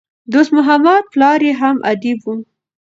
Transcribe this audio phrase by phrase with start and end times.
[0.31, 2.33] دوست محمد پلار ئې هم ادیب وو.